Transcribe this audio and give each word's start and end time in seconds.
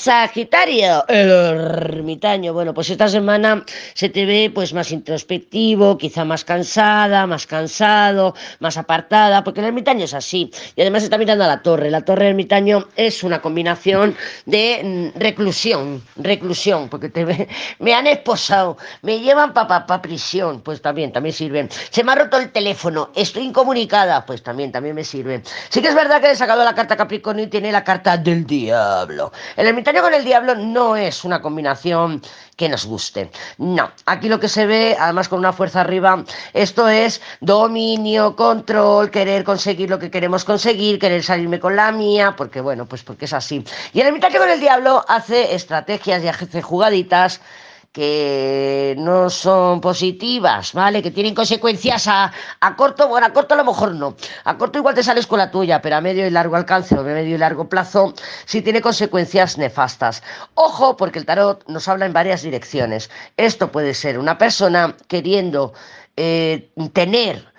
Sagitario, 0.00 1.04
el 1.08 1.30
ermitaño. 1.30 2.54
Bueno, 2.54 2.72
pues 2.72 2.88
esta 2.88 3.06
semana 3.06 3.66
se 3.92 4.08
te 4.08 4.24
ve 4.24 4.50
pues 4.54 4.72
más 4.72 4.92
introspectivo, 4.92 5.98
quizá 5.98 6.24
más 6.24 6.42
cansada, 6.42 7.26
más 7.26 7.46
cansado, 7.46 8.34
más 8.60 8.78
apartada, 8.78 9.44
porque 9.44 9.60
el 9.60 9.66
ermitaño 9.66 10.06
es 10.06 10.14
así. 10.14 10.50
Y 10.74 10.80
además 10.80 11.02
está 11.02 11.18
mirando 11.18 11.44
a 11.44 11.48
la 11.48 11.60
torre. 11.60 11.90
La 11.90 12.00
torre 12.00 12.28
ermitaño 12.28 12.88
es 12.96 13.22
una 13.22 13.42
combinación 13.42 14.16
de 14.46 15.12
mm, 15.14 15.18
reclusión, 15.18 16.02
reclusión, 16.16 16.88
porque 16.88 17.10
te 17.10 17.26
ve, 17.26 17.46
me 17.78 17.92
han 17.92 18.06
esposado, 18.06 18.78
me 19.02 19.20
llevan 19.20 19.52
para 19.52 19.84
pa, 19.84 20.00
prisión, 20.00 20.62
pues 20.62 20.80
también, 20.80 21.12
también 21.12 21.34
sirven. 21.34 21.68
Se 21.90 22.02
me 22.04 22.12
ha 22.12 22.14
roto 22.14 22.38
el 22.38 22.52
teléfono, 22.52 23.10
estoy 23.14 23.42
incomunicada, 23.42 24.24
pues 24.24 24.42
también, 24.42 24.72
también 24.72 24.94
me 24.94 25.04
sirve. 25.04 25.42
Sí 25.68 25.82
que 25.82 25.88
es 25.88 25.94
verdad 25.94 26.22
que 26.22 26.30
he 26.30 26.36
sacado 26.36 26.64
la 26.64 26.74
carta 26.74 26.96
Capricornio 26.96 27.44
y 27.44 27.48
tiene 27.48 27.70
la 27.70 27.84
carta 27.84 28.16
del 28.16 28.46
diablo. 28.46 29.30
El 29.58 29.66
ermitaño 29.66 29.89
con 29.98 30.14
el 30.14 30.24
diablo 30.24 30.54
no 30.54 30.96
es 30.96 31.24
una 31.24 31.42
combinación 31.42 32.22
que 32.56 32.68
nos 32.68 32.86
guste. 32.86 33.30
No, 33.58 33.90
aquí 34.06 34.28
lo 34.28 34.38
que 34.38 34.48
se 34.48 34.66
ve, 34.66 34.96
además 34.98 35.28
con 35.28 35.40
una 35.40 35.52
fuerza 35.52 35.80
arriba, 35.80 36.24
esto 36.52 36.88
es 36.88 37.20
dominio, 37.40 38.36
control, 38.36 39.10
querer 39.10 39.42
conseguir 39.42 39.90
lo 39.90 39.98
que 39.98 40.10
queremos 40.10 40.44
conseguir, 40.44 40.98
querer 40.98 41.24
salirme 41.24 41.58
con 41.58 41.74
la 41.74 41.90
mía, 41.90 42.34
porque 42.36 42.60
bueno, 42.60 42.86
pues 42.86 43.02
porque 43.02 43.24
es 43.24 43.32
así. 43.32 43.64
Y 43.92 44.00
el 44.00 44.06
ermitaño 44.06 44.38
con 44.38 44.50
el 44.50 44.60
diablo 44.60 45.04
hace 45.08 45.54
estrategias 45.54 46.22
y 46.22 46.28
hace 46.28 46.62
jugaditas 46.62 47.40
que 47.92 48.94
no 48.98 49.30
son 49.30 49.80
positivas, 49.80 50.72
¿vale? 50.72 51.02
Que 51.02 51.10
tienen 51.10 51.34
consecuencias 51.34 52.06
a, 52.06 52.32
a, 52.60 52.76
corto, 52.76 53.08
bueno, 53.08 53.26
a 53.26 53.32
corto 53.32 53.54
a 53.54 53.56
lo 53.56 53.64
mejor 53.64 53.94
no. 53.94 54.16
A 54.44 54.56
corto 54.56 54.78
igual 54.78 54.94
te 54.94 55.02
sales 55.02 55.26
con 55.26 55.38
la 55.38 55.50
tuya, 55.50 55.82
pero 55.82 55.96
a 55.96 56.00
medio 56.00 56.26
y 56.26 56.30
largo 56.30 56.56
alcance 56.56 56.94
o 56.94 57.00
a 57.00 57.04
medio 57.04 57.34
y 57.34 57.38
largo 57.38 57.68
plazo 57.68 58.14
sí 58.44 58.62
tiene 58.62 58.80
consecuencias 58.80 59.58
nefastas. 59.58 60.22
Ojo, 60.54 60.96
porque 60.96 61.18
el 61.18 61.26
tarot 61.26 61.66
nos 61.68 61.88
habla 61.88 62.06
en 62.06 62.12
varias 62.12 62.42
direcciones. 62.42 63.10
Esto 63.36 63.72
puede 63.72 63.94
ser 63.94 64.18
una 64.18 64.38
persona 64.38 64.96
queriendo 65.08 65.72
eh, 66.16 66.70
tener 66.92 67.50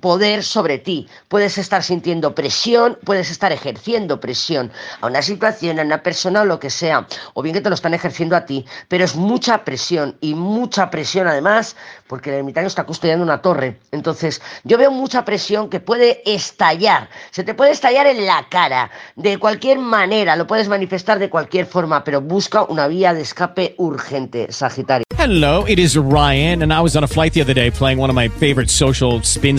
poder 0.00 0.42
sobre 0.42 0.78
ti. 0.78 1.06
Puedes 1.28 1.58
estar 1.58 1.82
sintiendo 1.82 2.34
presión, 2.34 2.98
puedes 3.04 3.30
estar 3.30 3.52
ejerciendo 3.52 4.20
presión 4.20 4.70
a 5.00 5.06
una 5.06 5.22
situación, 5.22 5.78
a 5.78 5.82
una 5.82 6.02
persona 6.02 6.42
o 6.42 6.44
lo 6.44 6.58
que 6.58 6.70
sea, 6.70 7.06
o 7.34 7.42
bien 7.42 7.54
que 7.54 7.60
te 7.60 7.68
lo 7.68 7.74
están 7.74 7.94
ejerciendo 7.94 8.36
a 8.36 8.46
ti, 8.46 8.64
pero 8.88 9.04
es 9.04 9.16
mucha 9.16 9.64
presión 9.64 10.16
y 10.20 10.34
mucha 10.34 10.90
presión 10.90 11.28
además, 11.28 11.76
porque 12.06 12.30
el 12.30 12.36
ermitaño 12.36 12.66
está 12.66 12.84
custodiando 12.84 13.24
una 13.24 13.42
torre. 13.42 13.78
Entonces, 13.92 14.40
yo 14.64 14.78
veo 14.78 14.90
mucha 14.90 15.24
presión 15.24 15.68
que 15.68 15.80
puede 15.80 16.22
estallar, 16.24 17.08
se 17.30 17.44
te 17.44 17.54
puede 17.54 17.72
estallar 17.72 18.06
en 18.06 18.26
la 18.26 18.46
cara, 18.48 18.90
de 19.16 19.38
cualquier 19.38 19.78
manera, 19.78 20.36
lo 20.36 20.46
puedes 20.46 20.68
manifestar 20.68 21.18
de 21.18 21.30
cualquier 21.30 21.66
forma, 21.66 22.04
pero 22.04 22.20
busca 22.20 22.62
una 22.62 22.88
vía 22.88 23.12
de 23.12 23.22
escape 23.22 23.74
urgente, 23.78 24.50
Sagitario. 24.50 25.04
Hello, 25.18 25.64
it 25.66 25.78
is 25.78 25.96
Ryan, 25.96 26.62
and 26.62 26.72
I 26.72 26.80
was 26.80 26.94
on 26.94 27.02
a 27.02 27.08
flight 27.08 27.32
the 27.32 27.40
other 27.40 27.54
day 27.54 27.70
playing 27.70 27.98
one 27.98 28.10
of 28.10 28.14
my 28.14 28.28
favorite 28.28 28.70
social 28.70 29.22
spin 29.22 29.58